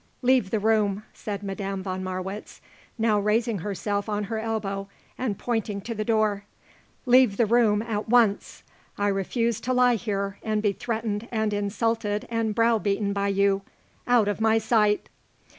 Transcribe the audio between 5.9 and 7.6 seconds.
the door. "Leave the